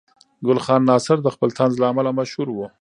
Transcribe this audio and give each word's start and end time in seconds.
ګل 0.45 0.59
خان 0.65 0.81
ناصر 0.89 1.17
د 1.23 1.27
خپل 1.35 1.49
طنز 1.57 1.73
له 1.81 1.85
امله 1.91 2.11
مشهور 2.19 2.47
و. 2.51 2.57